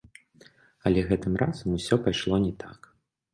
Але 0.89 1.03
гэтым 1.09 1.33
разам 1.41 1.75
усё 1.77 1.95
пайшло 2.09 2.41
не 2.47 2.51
так. 2.65 2.79